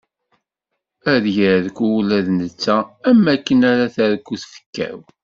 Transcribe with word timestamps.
Ad 1.13 1.25
yerku 1.37 1.85
ula 1.97 2.19
d 2.25 2.27
netta 2.37 2.77
am 3.09 3.19
waken 3.25 3.61
ara 3.71 3.85
terku 3.95 4.33
tfekka-w. 4.41 4.97